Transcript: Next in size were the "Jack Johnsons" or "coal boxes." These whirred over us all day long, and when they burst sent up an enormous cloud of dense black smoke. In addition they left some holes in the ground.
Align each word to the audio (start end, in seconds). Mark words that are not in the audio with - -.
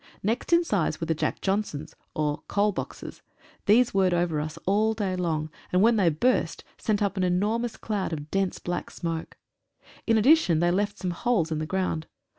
Next 0.23 0.51
in 0.51 0.63
size 0.63 0.99
were 0.99 1.05
the 1.05 1.13
"Jack 1.13 1.41
Johnsons" 1.41 1.95
or 2.15 2.41
"coal 2.47 2.71
boxes." 2.71 3.21
These 3.67 3.93
whirred 3.93 4.15
over 4.15 4.39
us 4.41 4.57
all 4.65 4.95
day 4.95 5.15
long, 5.15 5.51
and 5.71 5.83
when 5.83 5.95
they 5.95 6.09
burst 6.09 6.63
sent 6.75 7.03
up 7.03 7.17
an 7.17 7.23
enormous 7.23 7.77
cloud 7.77 8.11
of 8.11 8.31
dense 8.31 8.57
black 8.57 8.89
smoke. 8.89 9.37
In 10.07 10.17
addition 10.17 10.57
they 10.59 10.71
left 10.71 10.97
some 10.97 11.11
holes 11.11 11.51
in 11.51 11.59
the 11.59 11.67
ground. 11.67 12.07